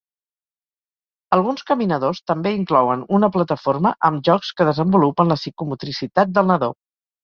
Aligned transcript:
Alguns 1.37 1.65
caminadors 1.73 2.23
també 2.33 2.55
inclouen 2.61 3.05
una 3.21 3.31
plataforma 3.37 3.95
amb 4.13 4.27
jocs 4.33 4.53
que 4.59 4.71
desenvolupen 4.75 5.35
la 5.35 5.43
psicomotricitat 5.45 6.39
del 6.39 6.55
nadó. 6.57 6.77